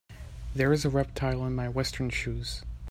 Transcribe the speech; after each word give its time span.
There 0.55 0.73
is 0.73 0.83
a 0.83 0.89
reptile 0.89 1.45
in 1.45 1.53
my 1.53 1.69
western 1.69 2.09
shoes. 2.09 2.63